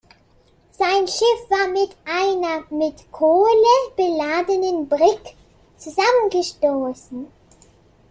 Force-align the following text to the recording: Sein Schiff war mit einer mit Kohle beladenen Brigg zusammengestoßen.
Sein 0.71 1.07
Schiff 1.07 1.47
war 1.51 1.67
mit 1.67 1.95
einer 2.05 2.63
mit 2.71 3.11
Kohle 3.11 3.45
beladenen 3.95 4.89
Brigg 4.89 5.35
zusammengestoßen. 5.77 7.27